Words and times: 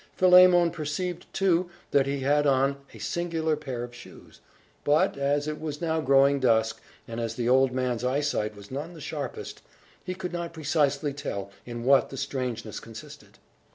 Philemon 0.15 0.71
perceived, 0.71 1.31
too, 1.31 1.69
that 1.91 2.07
he 2.07 2.21
had 2.21 2.47
on 2.47 2.77
a 2.91 2.97
singular 2.97 3.55
pair 3.55 3.83
of 3.83 3.93
shoes; 3.93 4.41
but, 4.83 5.15
as 5.15 5.47
it 5.47 5.61
was 5.61 5.79
now 5.79 6.01
growing 6.01 6.39
dusk, 6.39 6.81
and 7.07 7.19
as 7.19 7.35
the 7.35 7.47
old 7.47 7.71
man's 7.71 8.03
eyesight 8.03 8.55
was 8.55 8.71
none 8.71 8.95
the 8.95 8.99
sharpest, 9.01 9.61
he 10.03 10.15
could 10.15 10.33
not 10.33 10.53
precisely 10.53 11.13
tell 11.13 11.51
in 11.67 11.83
what 11.83 12.09
the 12.09 12.17
strangeness 12.17 12.79
consisted. 12.79 13.37